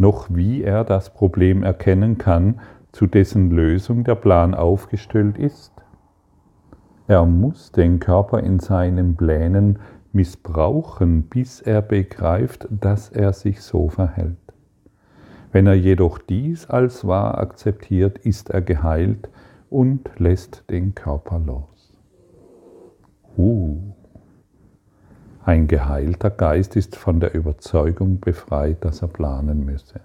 noch 0.00 0.28
wie 0.30 0.62
er 0.62 0.82
das 0.82 1.10
Problem 1.10 1.62
erkennen 1.62 2.16
kann, 2.16 2.58
zu 2.90 3.06
dessen 3.06 3.50
Lösung 3.50 4.02
der 4.02 4.14
Plan 4.14 4.54
aufgestellt 4.54 5.36
ist. 5.36 5.72
Er 7.06 7.26
muss 7.26 7.70
den 7.70 8.00
Körper 8.00 8.40
in 8.40 8.60
seinen 8.60 9.14
Plänen 9.14 9.78
missbrauchen, 10.12 11.24
bis 11.24 11.60
er 11.60 11.82
begreift, 11.82 12.66
dass 12.70 13.10
er 13.10 13.34
sich 13.34 13.60
so 13.60 13.90
verhält. 13.90 14.38
Wenn 15.52 15.66
er 15.66 15.74
jedoch 15.74 16.18
dies 16.18 16.66
als 16.66 17.06
wahr 17.06 17.38
akzeptiert, 17.38 18.18
ist 18.18 18.50
er 18.50 18.62
geheilt 18.62 19.28
und 19.68 20.08
lässt 20.18 20.64
den 20.70 20.94
Körper 20.94 21.40
los. 21.40 21.92
Uh. 23.36 23.78
Ein 25.44 25.66
geheilter 25.66 26.30
Geist 26.30 26.76
ist 26.76 26.94
von 26.96 27.18
der 27.18 27.34
Überzeugung 27.34 28.20
befreit, 28.20 28.84
dass 28.84 29.02
er 29.02 29.08
planen 29.08 29.64
müsse. 29.64 30.00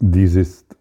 Dies 0.00 0.34
ist 0.34 0.75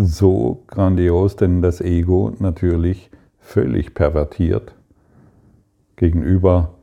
so 0.00 0.62
grandios, 0.68 1.34
denn 1.34 1.60
das 1.60 1.80
Ego 1.80 2.32
natürlich 2.38 3.10
völlig 3.40 3.94
pervertiert 3.94 4.74
gegenüber 5.96 6.74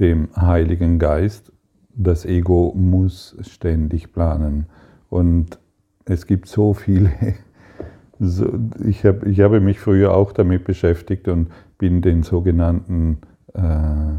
dem 0.00 0.28
Heiligen 0.34 0.98
Geist. 0.98 1.52
Das 1.94 2.24
Ego 2.24 2.72
muss 2.74 3.36
ständig 3.42 4.14
planen. 4.14 4.66
Und 5.10 5.58
es 6.06 6.26
gibt 6.26 6.48
so 6.48 6.72
viele, 6.72 7.10
so, 8.18 8.46
ich, 8.82 9.04
hab, 9.04 9.26
ich 9.26 9.40
habe 9.40 9.60
mich 9.60 9.78
früher 9.78 10.14
auch 10.14 10.32
damit 10.32 10.64
beschäftigt 10.64 11.28
und 11.28 11.50
bin 11.76 12.00
den 12.00 12.22
sogenannten 12.22 13.18
äh, 13.54 14.14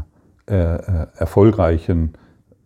äh, 0.46 1.06
erfolgreichen 1.16 2.12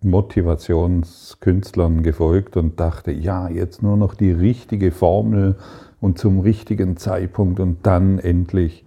Motivationskünstlern 0.04 2.02
gefolgt 2.02 2.56
und 2.56 2.80
dachte, 2.80 3.12
ja, 3.12 3.48
jetzt 3.48 3.82
nur 3.82 3.96
noch 3.96 4.14
die 4.14 4.32
richtige 4.32 4.90
Formel 4.90 5.56
und 6.00 6.18
zum 6.18 6.40
richtigen 6.40 6.96
Zeitpunkt 6.96 7.60
und 7.60 7.86
dann 7.86 8.18
endlich. 8.18 8.84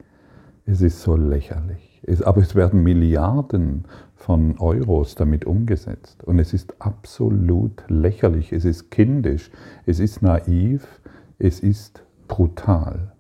Es 0.66 0.82
ist 0.82 1.02
so 1.02 1.16
lächerlich. 1.16 2.02
Es, 2.04 2.22
aber 2.22 2.42
es 2.42 2.56
werden 2.56 2.84
Milliarden 2.84 3.86
von 4.16 4.58
Euros 4.60 5.16
damit 5.16 5.46
umgesetzt. 5.46 6.24
Und 6.24 6.40
es 6.40 6.54
ist 6.54 6.82
absolut 6.82 7.84
lächerlich, 7.88 8.52
es 8.52 8.66
ist 8.66 8.90
kindisch, 8.90 9.52
es 9.86 10.00
ist 10.00 10.22
naiv, 10.22 11.02
es 11.38 11.60
ist 11.60 12.04
brutal. 12.28 13.14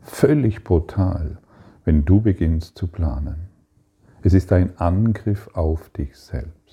Völlig 0.00 0.64
brutal, 0.64 1.38
wenn 1.84 2.04
du 2.04 2.20
beginnst 2.20 2.78
zu 2.78 2.86
planen. 2.86 3.48
Es 4.22 4.32
ist 4.32 4.52
ein 4.52 4.78
Angriff 4.78 5.50
auf 5.52 5.90
dich 5.90 6.16
selbst. 6.16 6.63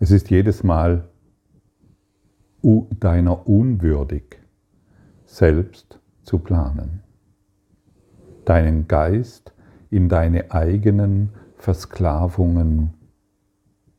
Es 0.00 0.12
ist 0.12 0.30
jedes 0.30 0.62
Mal 0.62 1.08
deiner 3.00 3.48
unwürdig, 3.48 4.38
selbst 5.26 5.98
zu 6.22 6.38
planen. 6.38 7.02
Deinen 8.44 8.86
Geist 8.86 9.52
in 9.90 10.08
deine 10.08 10.52
eigenen 10.52 11.30
Versklavungen 11.56 12.94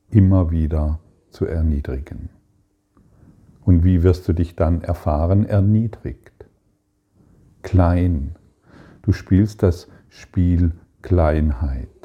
immer 0.10 0.52
wieder 0.52 1.00
zu 1.32 1.46
erniedrigen. 1.46 2.30
Und 3.62 3.84
wie 3.84 4.02
wirst 4.02 4.28
du 4.28 4.34
dich 4.34 4.56
dann 4.56 4.82
erfahren? 4.82 5.46
Erniedrigt. 5.46 6.46
Klein. 7.62 8.36
Du 9.02 9.12
spielst 9.12 9.64
das 9.64 9.90
Spiel 10.08 10.72
Kleinheit. 11.02 11.99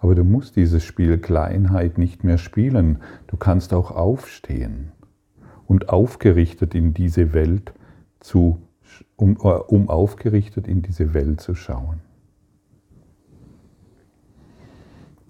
Aber 0.00 0.14
du 0.14 0.24
musst 0.24 0.56
dieses 0.56 0.84
Spiel 0.84 1.18
Kleinheit 1.18 1.98
nicht 1.98 2.24
mehr 2.24 2.38
spielen. 2.38 2.98
Du 3.26 3.36
kannst 3.36 3.74
auch 3.74 3.90
aufstehen 3.90 4.92
und 5.66 5.88
aufgerichtet 5.88 6.74
in 6.74 6.94
diese 6.94 7.32
Welt 7.32 7.72
zu, 8.20 8.58
um, 9.16 9.36
äh, 9.36 9.48
um 9.48 9.88
aufgerichtet 9.88 10.68
in 10.68 10.82
diese 10.82 11.14
Welt 11.14 11.40
zu 11.40 11.54
schauen. 11.54 12.00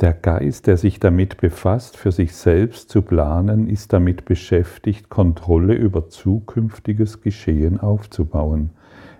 Der 0.00 0.12
Geist, 0.12 0.68
der 0.68 0.76
sich 0.76 1.00
damit 1.00 1.38
befasst, 1.38 1.96
für 1.96 2.12
sich 2.12 2.36
selbst 2.36 2.88
zu 2.88 3.02
planen, 3.02 3.68
ist 3.68 3.92
damit 3.92 4.26
beschäftigt, 4.26 5.08
Kontrolle 5.08 5.74
über 5.74 6.08
zukünftiges 6.08 7.20
Geschehen 7.20 7.80
aufzubauen. 7.80 8.70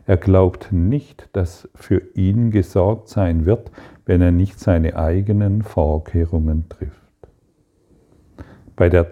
Er 0.08 0.16
glaubt 0.16 0.72
nicht, 0.72 1.28
dass 1.34 1.68
für 1.74 2.00
ihn 2.14 2.50
gesorgt 2.50 3.10
sein 3.10 3.44
wird, 3.44 3.70
wenn 4.06 4.22
er 4.22 4.32
nicht 4.32 4.58
seine 4.58 4.96
eigenen 4.96 5.60
Vorkehrungen 5.60 6.66
trifft. 6.70 7.12
Bei 8.74 8.88
der, 8.88 9.10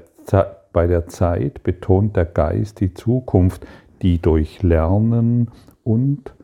bei 0.72 0.87
der 0.87 1.06
Zeit 1.06 1.62
betont 1.62 2.16
der 2.16 2.24
Geist 2.24 2.80
die 2.80 2.94
Zukunft, 2.94 3.66
die 4.00 4.22
durch 4.22 4.62
Lernen 4.62 5.50
und 5.85 6.35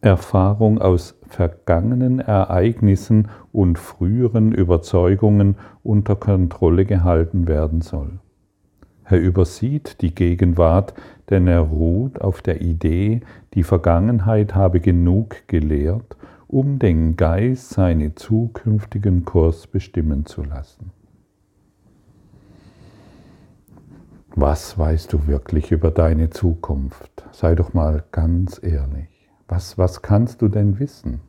Erfahrung 0.00 0.80
aus 0.80 1.16
vergangenen 1.28 2.18
Ereignissen 2.18 3.28
und 3.52 3.78
früheren 3.78 4.50
Überzeugungen 4.50 5.58
unter 5.84 6.16
Kontrolle 6.16 6.86
gehalten 6.86 7.46
werden 7.46 7.82
soll. 7.82 8.18
Er 9.04 9.20
übersieht 9.20 10.00
die 10.00 10.14
Gegenwart, 10.14 10.94
denn 11.30 11.46
er 11.46 11.60
ruht 11.60 12.20
auf 12.20 12.42
der 12.42 12.60
Idee, 12.60 13.20
die 13.54 13.62
Vergangenheit 13.62 14.54
habe 14.54 14.80
genug 14.80 15.48
gelehrt 15.48 16.16
um 16.52 16.78
den 16.78 17.16
Geist 17.16 17.70
seinen 17.70 18.14
zukünftigen 18.14 19.24
Kurs 19.24 19.66
bestimmen 19.66 20.26
zu 20.26 20.42
lassen. 20.42 20.92
Was 24.34 24.78
weißt 24.78 25.14
du 25.14 25.26
wirklich 25.26 25.72
über 25.72 25.90
deine 25.90 26.28
Zukunft? 26.28 27.24
Sei 27.32 27.54
doch 27.54 27.72
mal 27.72 28.04
ganz 28.12 28.60
ehrlich. 28.62 29.30
Was, 29.48 29.78
was 29.78 30.02
kannst 30.02 30.42
du 30.42 30.48
denn 30.48 30.78
wissen? 30.78 31.20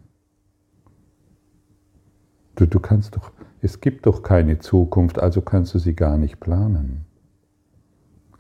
Du, 2.56 2.66
du 2.66 2.82
kannst 2.82 3.16
doch, 3.16 3.32
es 3.62 3.80
gibt 3.80 4.06
doch 4.06 4.24
keine 4.24 4.60
Zukunft, 4.60 5.20
also 5.20 5.42
kannst 5.42 5.74
du 5.74 5.80
sie 5.80 5.96
gar 5.96 6.18
nicht 6.18 6.42
planen. 6.42 7.06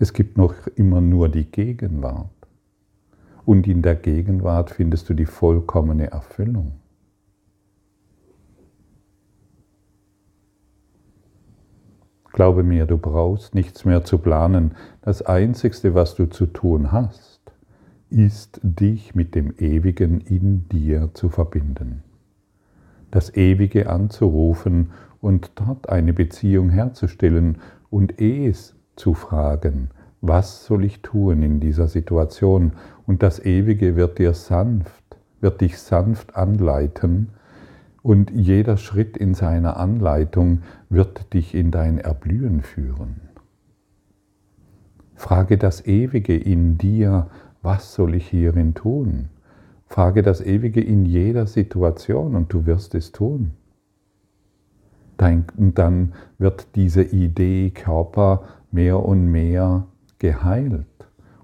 Es 0.04 0.12
gibt 0.12 0.38
noch 0.38 0.68
immer 0.76 1.00
nur 1.00 1.30
die 1.30 1.46
Gegenwart 1.46 2.28
und 3.46 3.66
in 3.70 3.82
der 3.82 3.96
Gegenwart 3.96 4.70
findest 4.70 5.08
du 5.08 5.14
die 5.14 5.26
vollkommene 5.26 6.12
Erfüllung. 6.12 6.74
Glaube 12.34 12.64
mir, 12.64 12.86
du 12.86 12.98
brauchst 12.98 13.56
nichts 13.56 13.86
mehr 13.86 14.04
zu 14.04 14.18
planen. 14.18 14.76
Das 15.00 15.22
Einzigste, 15.22 15.96
was 15.96 16.16
du 16.16 16.26
zu 16.26 16.48
tun 16.48 16.92
hast, 16.92 17.54
ist 18.10 18.60
dich 18.62 19.16
mit 19.16 19.36
dem 19.36 19.54
Ewigen 19.58 20.20
in 20.20 20.68
dir 20.68 21.12
zu 21.14 21.30
verbinden. 21.30 22.04
Das 23.10 23.34
Ewige 23.38 23.90
anzurufen 23.90 24.92
und 25.22 25.52
dort 25.56 25.88
eine 25.88 26.12
Beziehung 26.12 26.72
herzustellen 26.72 27.60
und 27.90 28.20
es 28.20 28.76
zu 28.96 29.14
fragen, 29.14 29.90
was 30.22 30.66
soll 30.66 30.86
ich 30.86 31.02
tun 31.02 31.44
in 31.44 31.60
dieser 31.60 31.88
Situation? 31.88 32.74
Und 33.06 33.24
das 33.24 33.44
Ewige 33.44 33.96
wird 33.96 34.20
dir 34.20 34.34
sanft, 34.34 35.04
wird 35.42 35.62
dich 35.62 35.78
sanft 35.80 36.36
anleiten 36.36 37.30
und 38.02 38.32
jeder 38.32 38.78
Schritt 38.78 39.18
in 39.18 39.34
seiner 39.34 39.78
Anleitung 39.78 40.62
wird 40.90 41.34
dich 41.34 41.56
in 41.56 41.72
dein 41.72 41.98
Erblühen 41.98 42.62
führen. 42.62 43.22
Frage 45.16 45.58
das 45.58 45.86
Ewige 45.86 46.38
in 46.38 46.78
dir, 46.78 47.30
was 47.62 47.94
soll 47.94 48.16
ich 48.16 48.28
hierin 48.28 48.74
tun? 48.74 49.30
Frage 49.88 50.22
das 50.22 50.42
Ewige 50.42 50.82
in 50.82 51.06
jeder 51.06 51.48
Situation 51.48 52.36
und 52.36 52.52
du 52.52 52.66
wirst 52.66 52.96
es 52.96 53.12
tun. 53.12 53.52
Und 55.58 55.78
dann 55.78 56.14
wird 56.38 56.76
diese 56.76 57.04
Idee 57.04 57.70
Körper 57.70 58.44
mehr 58.74 59.00
und 59.00 59.28
mehr 59.32 59.88
geheilt 60.20 60.88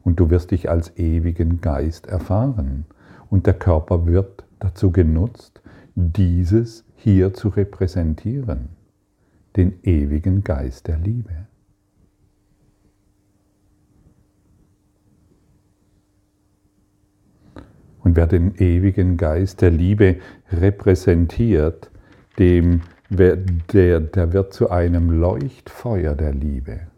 und 0.04 0.20
du 0.20 0.30
wirst 0.30 0.52
dich 0.52 0.70
als 0.70 0.98
ewigen 0.98 1.62
Geist 1.62 2.08
erfahren. 2.08 2.86
Und 3.30 3.46
der 3.46 3.54
Körper 3.54 4.08
wird 4.08 4.44
dazu 4.58 4.92
genutzt, 4.92 5.62
dieses 5.96 6.84
hier 6.96 7.34
zu 7.34 7.50
repräsentieren, 7.50 8.70
den 9.56 9.80
ewigen 9.84 10.44
Geist 10.44 10.88
der 10.88 10.98
Liebe. 10.98 11.48
Und 18.04 18.16
wer 18.16 18.26
den 18.26 18.56
ewigen 18.56 19.18
Geist 19.18 19.62
der 19.62 19.70
Liebe 19.70 20.18
repräsentiert, 20.52 21.92
dem, 22.40 22.82
der, 23.10 24.00
der 24.00 24.34
wird 24.34 24.54
zu 24.54 24.72
einem 24.72 25.12
Leuchtfeuer 25.12 26.16
der 26.16 26.34
Liebe. 26.34 26.89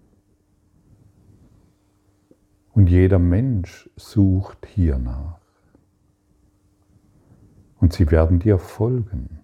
Und 2.73 2.89
jeder 2.89 3.19
Mensch 3.19 3.89
sucht 3.95 4.65
hiernach. 4.65 5.39
Und 7.79 7.93
sie 7.93 8.09
werden 8.11 8.39
dir 8.39 8.57
folgen. 8.59 9.39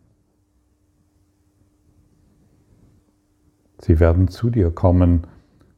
Sie 3.79 3.99
werden 3.99 4.27
zu 4.27 4.49
dir 4.49 4.71
kommen 4.71 5.27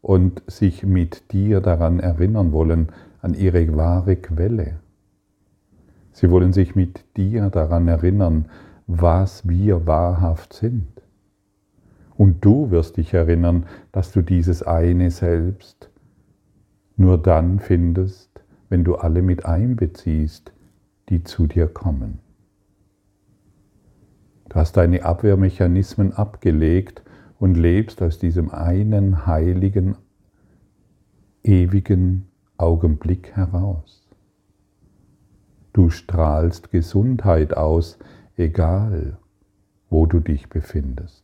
und 0.01 0.43
sich 0.47 0.83
mit 0.83 1.31
dir 1.31 1.61
daran 1.61 1.99
erinnern 1.99 2.51
wollen, 2.51 2.89
an 3.21 3.33
ihre 3.33 3.75
wahre 3.75 4.15
Quelle. 4.15 4.79
Sie 6.11 6.29
wollen 6.29 6.53
sich 6.53 6.75
mit 6.75 7.05
dir 7.17 7.49
daran 7.49 7.87
erinnern, 7.87 8.45
was 8.87 9.47
wir 9.47 9.85
wahrhaft 9.87 10.53
sind. 10.53 10.87
Und 12.17 12.43
du 12.43 12.71
wirst 12.71 12.97
dich 12.97 13.13
erinnern, 13.13 13.65
dass 13.91 14.11
du 14.11 14.21
dieses 14.21 14.63
eine 14.63 15.11
Selbst 15.11 15.88
nur 16.99 17.17
dann 17.17 17.59
findest, 17.59 18.29
wenn 18.67 18.83
du 18.83 18.95
alle 18.95 19.21
mit 19.21 19.45
einbeziehst, 19.45 20.51
die 21.09 21.23
zu 21.23 21.47
dir 21.47 21.67
kommen. 21.67 22.19
Du 24.49 24.55
hast 24.55 24.77
deine 24.77 25.05
Abwehrmechanismen 25.05 26.13
abgelegt 26.13 27.03
und 27.39 27.55
lebst 27.55 28.01
aus 28.01 28.19
diesem 28.19 28.51
einen 28.51 29.25
heiligen, 29.25 29.95
ewigen 31.43 32.27
Augenblick 32.57 33.35
heraus. 33.35 34.07
Du 35.71 35.89
strahlst 35.89 36.71
Gesundheit 36.71 37.55
aus, 37.55 37.97
egal 38.35 39.17
wo 39.89 40.05
du 40.05 40.19
dich 40.19 40.49
befindest. 40.49 41.23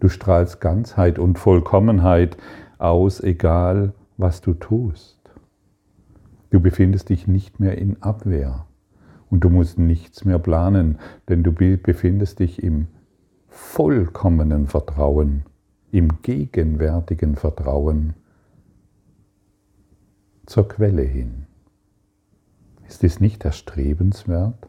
Du 0.00 0.08
strahlst 0.08 0.60
Ganzheit 0.60 1.18
und 1.18 1.38
Vollkommenheit 1.38 2.36
aus, 2.78 3.20
egal 3.20 3.94
was 4.22 4.40
du 4.40 4.54
tust. 4.54 5.18
Du 6.50 6.60
befindest 6.60 7.08
dich 7.08 7.26
nicht 7.26 7.60
mehr 7.60 7.76
in 7.76 8.02
Abwehr 8.02 8.66
und 9.28 9.44
du 9.44 9.50
musst 9.50 9.78
nichts 9.78 10.24
mehr 10.24 10.38
planen, 10.38 10.98
denn 11.28 11.42
du 11.42 11.52
befindest 11.52 12.38
dich 12.38 12.62
im 12.62 12.86
vollkommenen 13.48 14.68
Vertrauen, 14.68 15.42
im 15.90 16.22
gegenwärtigen 16.22 17.36
Vertrauen 17.36 18.14
zur 20.46 20.68
Quelle 20.68 21.02
hin. 21.02 21.46
Ist 22.86 23.02
dies 23.02 23.20
nicht 23.20 23.44
erstrebenswert? 23.44 24.68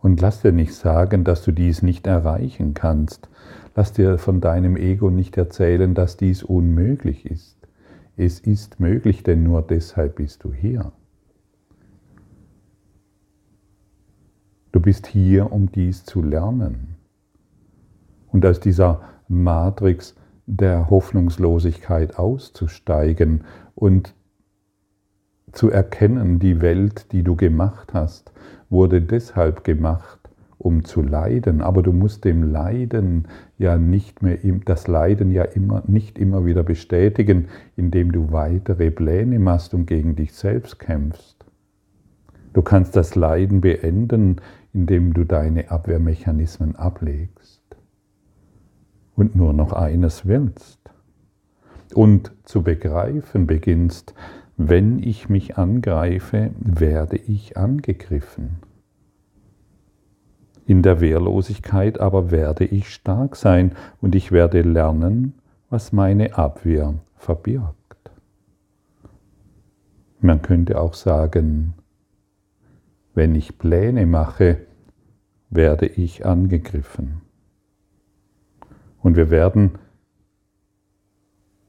Und 0.00 0.20
lass 0.20 0.42
dir 0.42 0.52
nicht 0.52 0.74
sagen, 0.74 1.24
dass 1.24 1.42
du 1.42 1.50
dies 1.52 1.82
nicht 1.82 2.06
erreichen 2.06 2.72
kannst. 2.72 3.28
Lass 3.74 3.92
dir 3.92 4.16
von 4.16 4.40
deinem 4.40 4.76
Ego 4.76 5.10
nicht 5.10 5.36
erzählen, 5.36 5.94
dass 5.94 6.16
dies 6.16 6.44
unmöglich 6.44 7.26
ist. 7.26 7.57
Es 8.20 8.40
ist 8.40 8.80
möglich, 8.80 9.22
denn 9.22 9.44
nur 9.44 9.62
deshalb 9.62 10.16
bist 10.16 10.42
du 10.42 10.52
hier. 10.52 10.90
Du 14.72 14.80
bist 14.80 15.06
hier, 15.06 15.52
um 15.52 15.70
dies 15.70 16.04
zu 16.04 16.20
lernen. 16.20 16.96
Und 18.32 18.44
aus 18.44 18.58
dieser 18.58 19.02
Matrix 19.28 20.16
der 20.46 20.90
Hoffnungslosigkeit 20.90 22.18
auszusteigen 22.18 23.44
und 23.76 24.16
zu 25.52 25.70
erkennen, 25.70 26.40
die 26.40 26.60
Welt, 26.60 27.12
die 27.12 27.22
du 27.22 27.36
gemacht 27.36 27.94
hast, 27.94 28.32
wurde 28.68 29.00
deshalb 29.00 29.62
gemacht, 29.62 30.27
um 30.58 30.84
zu 30.84 31.02
leiden, 31.02 31.62
aber 31.62 31.82
du 31.82 31.92
musst 31.92 32.24
dem 32.24 32.42
Leiden 32.42 33.28
ja 33.58 33.78
nicht 33.78 34.22
mehr, 34.22 34.38
das 34.64 34.88
Leiden 34.88 35.30
ja 35.30 35.44
immer, 35.44 35.82
nicht 35.86 36.18
immer 36.18 36.44
wieder 36.44 36.64
bestätigen, 36.64 37.46
indem 37.76 38.10
du 38.10 38.32
weitere 38.32 38.90
Pläne 38.90 39.38
machst 39.38 39.72
und 39.72 39.86
gegen 39.86 40.16
dich 40.16 40.32
selbst 40.32 40.80
kämpfst. 40.80 41.46
Du 42.52 42.62
kannst 42.62 42.96
das 42.96 43.14
Leiden 43.14 43.60
beenden, 43.60 44.36
indem 44.72 45.14
du 45.14 45.24
deine 45.24 45.70
Abwehrmechanismen 45.70 46.74
ablegst 46.74 47.62
und 49.14 49.36
nur 49.36 49.52
noch 49.52 49.72
eines 49.72 50.26
willst 50.26 50.78
und 51.94 52.32
zu 52.44 52.62
begreifen 52.62 53.46
beginnst, 53.46 54.14
wenn 54.56 54.98
ich 54.98 55.28
mich 55.28 55.56
angreife, 55.56 56.50
werde 56.58 57.16
ich 57.16 57.56
angegriffen. 57.56 58.58
In 60.68 60.82
der 60.82 61.00
Wehrlosigkeit 61.00 61.98
aber 61.98 62.30
werde 62.30 62.66
ich 62.66 62.90
stark 62.90 63.36
sein 63.36 63.72
und 64.02 64.14
ich 64.14 64.32
werde 64.32 64.60
lernen, 64.60 65.32
was 65.70 65.92
meine 65.92 66.36
Abwehr 66.36 66.92
verbirgt. 67.16 67.74
Man 70.20 70.42
könnte 70.42 70.78
auch 70.78 70.92
sagen, 70.92 71.72
wenn 73.14 73.34
ich 73.34 73.56
Pläne 73.56 74.04
mache, 74.04 74.58
werde 75.48 75.86
ich 75.86 76.26
angegriffen. 76.26 77.22
Und 79.00 79.16
wir 79.16 79.30
werden 79.30 79.78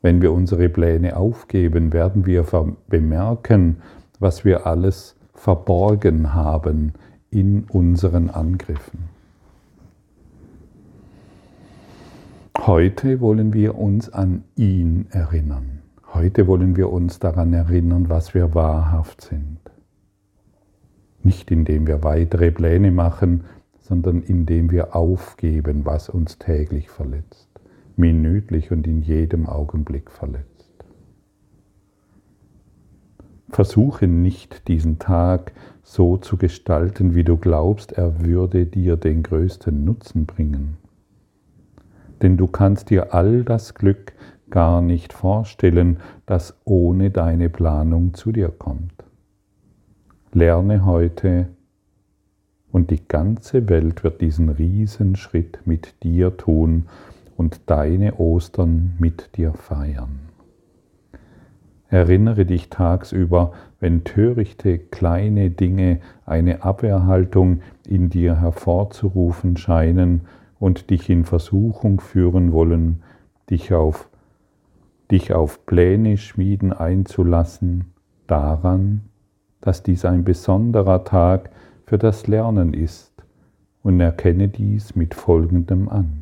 wenn 0.02 0.22
wir 0.22 0.32
unsere 0.32 0.70
Pläne 0.70 1.18
aufgeben, 1.18 1.92
werden 1.92 2.26
wir 2.26 2.46
bemerken, 2.88 3.82
was 4.20 4.46
wir 4.46 4.66
alles 4.66 5.16
verborgen 5.34 6.34
haben 6.34 6.94
in 7.32 7.66
unseren 7.66 8.30
Angriffen. 8.30 9.10
Heute 12.58 13.22
wollen 13.22 13.54
wir 13.54 13.78
uns 13.78 14.10
an 14.10 14.44
ihn 14.56 15.08
erinnern. 15.12 15.82
Heute 16.14 16.48
wollen 16.48 16.76
wir 16.76 16.92
uns 16.92 17.20
daran 17.20 17.54
erinnern, 17.54 18.10
was 18.10 18.34
wir 18.34 18.54
wahrhaft 18.54 19.22
sind. 19.22 19.60
Nicht 21.24 21.52
indem 21.52 21.88
wir 21.88 22.04
weitere 22.04 22.52
Pläne 22.52 22.92
machen, 22.92 23.46
sondern 23.82 24.22
indem 24.22 24.72
wir 24.72 24.96
aufgeben, 24.96 25.86
was 25.86 26.10
uns 26.10 26.38
täglich 26.38 26.90
verletzt 26.90 27.50
minütlich 28.00 28.72
und 28.72 28.88
in 28.88 29.02
jedem 29.02 29.46
Augenblick 29.46 30.10
verletzt. 30.10 30.48
Versuche 33.50 34.08
nicht 34.08 34.68
diesen 34.68 35.00
Tag 35.00 35.52
so 35.90 36.18
zu 36.18 36.38
gestalten, 36.38 37.16
wie 37.16 37.24
du 37.24 37.36
glaubst, 37.36 37.94
er 37.94 38.24
würde 38.24 38.68
dir 38.68 38.96
den 38.96 39.24
größten 39.24 39.86
Nutzen 39.86 40.28
bringen. 40.28 40.78
Denn 42.22 42.38
du 42.38 42.46
kannst 42.46 42.92
dir 42.92 43.16
all 43.16 43.44
das 43.44 43.74
Glück 43.74 44.14
gar 44.52 44.84
nicht 44.84 45.14
vorstellen, 45.14 45.98
das 46.28 46.56
ohne 46.64 47.10
deine 47.10 47.50
Planung 47.50 48.14
zu 48.14 48.32
dir 48.32 48.50
kommt. 48.50 48.94
Lerne 50.32 50.86
heute 50.86 51.48
und 52.72 52.92
die 52.92 53.08
ganze 53.08 53.68
Welt 53.68 54.04
wird 54.04 54.22
diesen 54.22 54.50
Riesenschritt 54.50 55.62
mit 55.66 56.04
dir 56.04 56.38
tun 56.38 56.86
und 57.36 57.62
deine 57.66 58.20
Ostern 58.20 58.94
mit 59.00 59.36
dir 59.38 59.54
feiern. 59.54 60.29
Erinnere 61.90 62.46
dich 62.46 62.70
tagsüber, 62.70 63.52
wenn 63.80 64.04
törichte 64.04 64.78
kleine 64.78 65.50
Dinge 65.50 66.00
eine 66.26 66.64
Abwehrhaltung 66.64 67.62
in 67.88 68.10
dir 68.10 68.40
hervorzurufen 68.40 69.58
scheinen 69.58 70.22
und 70.60 70.92
dich 70.92 71.10
in 71.10 71.26
Versuchung 71.26 72.00
führen 72.00 72.52
wollen, 72.52 73.02
dich 73.50 73.74
auf, 73.74 74.08
dich 75.10 75.34
auf 75.34 75.66
Pläne 75.66 76.18
schmieden 76.18 76.74
einzulassen, 76.74 77.86
daran, 78.28 79.02
dass 79.60 79.82
dies 79.82 80.06
ein 80.06 80.24
besonderer 80.24 81.04
Tag 81.04 81.50
für 81.88 81.98
das 81.98 82.28
Lernen 82.28 82.76
ist 82.76 83.12
und 83.82 84.00
erkenne 84.00 84.48
dies 84.48 84.96
mit 84.96 85.16
folgendem 85.16 85.90
an. 85.90 86.22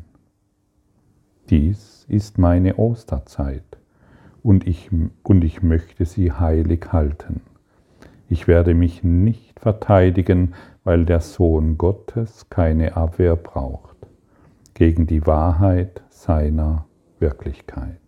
Dies 1.50 2.06
ist 2.08 2.38
meine 2.38 2.78
Osterzeit 2.78 3.77
und 4.42 4.66
ich, 4.66 4.90
und 5.22 5.44
ich 5.44 5.62
möchte 5.62 6.04
sie 6.04 6.32
heilig 6.32 6.92
halten. 6.92 7.40
Ich 8.28 8.46
werde 8.46 8.74
mich 8.74 9.02
nicht 9.02 9.60
verteidigen, 9.60 10.54
weil 10.84 11.04
der 11.04 11.20
Sohn 11.20 11.78
Gottes 11.78 12.50
keine 12.50 12.96
Abwehr 12.96 13.36
braucht 13.36 13.96
gegen 14.74 15.06
die 15.06 15.26
Wahrheit 15.26 16.02
seiner 16.10 16.86
Wirklichkeit. 17.18 18.00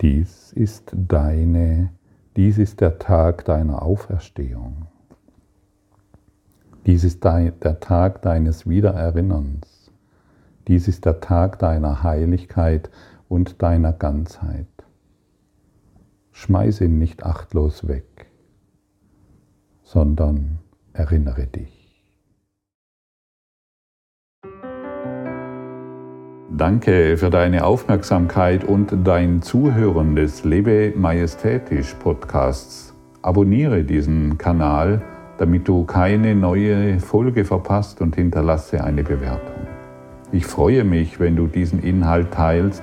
Dies 0.00 0.52
ist 0.52 0.92
deine, 0.94 1.90
dies 2.36 2.58
ist 2.58 2.80
der 2.80 2.98
Tag 2.98 3.44
deiner 3.44 3.82
Auferstehung. 3.82 4.86
Dies 6.86 7.04
ist 7.04 7.22
der 7.24 7.80
Tag 7.80 8.22
deines 8.22 8.68
Wiedererinnerns. 8.68 9.90
Dies 10.68 10.88
ist 10.88 11.04
der 11.04 11.20
Tag 11.20 11.58
deiner 11.58 12.02
Heiligkeit 12.02 12.90
und 13.30 13.62
deiner 13.62 13.92
Ganzheit. 13.92 14.66
Schmeiß 16.32 16.80
ihn 16.80 16.98
nicht 16.98 17.24
achtlos 17.24 17.86
weg, 17.86 18.26
sondern 19.84 20.58
erinnere 20.92 21.46
dich. 21.46 22.02
Danke 26.50 27.16
für 27.16 27.30
deine 27.30 27.64
Aufmerksamkeit 27.64 28.64
und 28.64 29.06
dein 29.06 29.42
Zuhören 29.42 30.16
des 30.16 30.44
Lebe 30.44 30.92
Majestätisch 30.96 31.94
Podcasts. 31.94 32.92
Abonniere 33.22 33.84
diesen 33.84 34.38
Kanal, 34.38 35.02
damit 35.38 35.68
du 35.68 35.84
keine 35.84 36.34
neue 36.34 36.98
Folge 36.98 37.44
verpasst 37.44 38.00
und 38.00 38.16
hinterlasse 38.16 38.82
eine 38.82 39.04
Bewertung. 39.04 39.68
Ich 40.32 40.46
freue 40.46 40.82
mich, 40.82 41.20
wenn 41.20 41.36
du 41.36 41.46
diesen 41.46 41.82
Inhalt 41.82 42.32
teilst, 42.32 42.82